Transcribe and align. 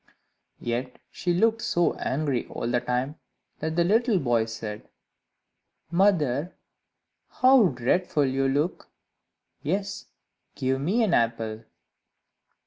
Yet 0.59 0.97
she 1.11 1.31
looked 1.31 1.61
so 1.61 1.93
angry 1.93 2.47
all 2.47 2.65
the 2.67 2.79
time, 2.81 3.19
that 3.59 3.75
the 3.75 3.83
little 3.83 4.17
boy 4.17 4.45
said, 4.45 4.89
"Mother, 5.91 6.55
how 7.29 7.67
dreadful 7.67 8.25
you 8.25 8.47
look! 8.47 8.89
Yes, 9.61 10.07
give 10.55 10.81
me 10.81 11.03
an 11.03 11.13
apple." 11.13 11.65